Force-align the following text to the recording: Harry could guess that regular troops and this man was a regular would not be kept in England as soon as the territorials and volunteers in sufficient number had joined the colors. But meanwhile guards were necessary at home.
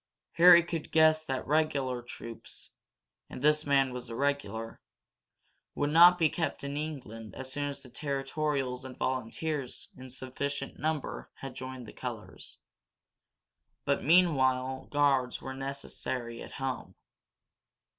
Harry 0.31 0.63
could 0.63 0.91
guess 0.91 1.23
that 1.23 1.45
regular 1.45 2.01
troops 2.01 2.71
and 3.29 3.43
this 3.43 3.67
man 3.67 3.93
was 3.93 4.09
a 4.09 4.15
regular 4.15 4.81
would 5.75 5.91
not 5.91 6.17
be 6.17 6.27
kept 6.27 6.63
in 6.63 6.75
England 6.75 7.35
as 7.35 7.51
soon 7.53 7.69
as 7.69 7.83
the 7.83 7.89
territorials 7.91 8.83
and 8.83 8.97
volunteers 8.97 9.89
in 9.95 10.09
sufficient 10.09 10.79
number 10.79 11.29
had 11.35 11.53
joined 11.53 11.85
the 11.85 11.93
colors. 11.93 12.57
But 13.85 14.03
meanwhile 14.03 14.85
guards 14.89 15.39
were 15.39 15.53
necessary 15.53 16.41
at 16.41 16.53
home. 16.53 16.95